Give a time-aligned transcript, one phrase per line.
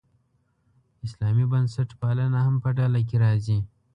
[1.05, 3.59] اسلامي بنسټپالنه هم په ډله کې راځي.